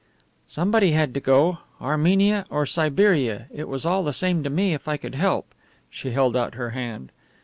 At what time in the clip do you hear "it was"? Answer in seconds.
3.53-3.85